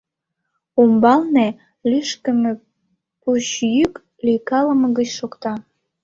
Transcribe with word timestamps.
Умбалне 0.81 1.47
лӱшкымӧ, 1.89 2.51
пуч 3.21 3.45
йӱк, 3.75 3.93
лӱйкалымыгыч 4.25 5.09
шокта. 5.17 5.53